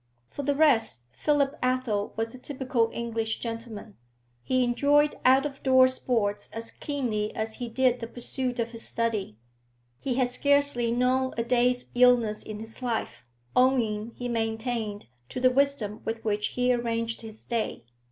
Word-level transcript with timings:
For 0.31 0.41
the 0.41 0.55
rest, 0.55 1.03
Philip 1.11 1.55
Athel 1.61 2.13
was 2.15 2.33
a 2.33 2.39
typical 2.39 2.89
English 2.91 3.37
gentleman. 3.37 3.97
He 4.41 4.63
enjoyed 4.63 5.15
out 5.23 5.45
of 5.45 5.61
door 5.61 5.87
sports 5.87 6.49
as 6.51 6.71
keenly 6.71 7.31
as 7.35 7.57
he 7.57 7.69
did 7.69 7.99
the 7.99 8.07
pursuit 8.07 8.57
of 8.57 8.71
his 8.71 8.81
study; 8.81 9.37
he 9.99 10.15
had 10.15 10.29
scarcely 10.29 10.89
known 10.89 11.35
a 11.37 11.43
day's 11.43 11.91
illness 11.93 12.41
in 12.41 12.59
his 12.61 12.81
life, 12.81 13.23
owing, 13.55 14.13
he 14.15 14.27
maintained, 14.27 15.05
to 15.29 15.39
the 15.39 15.51
wisdom 15.51 16.01
with 16.03 16.25
which 16.25 16.47
he 16.47 16.73
arranged 16.73 17.21
his 17.21 17.45
day. 17.45 17.83